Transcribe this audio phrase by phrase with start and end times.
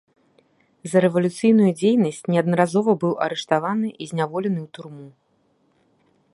[0.93, 5.07] За рэвалюцыйную дзейнасць неаднаразова быў арыштаваны і зняволены ў турму.